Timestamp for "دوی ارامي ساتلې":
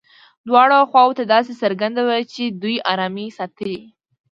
2.61-3.79